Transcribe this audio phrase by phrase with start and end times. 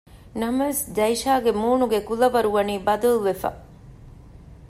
[0.39, 3.49] ނަމަވެސް ޖައިޝާގެ މޫނުގެ ކުލަވަރު ވަނީ ބަދަލުވެފަ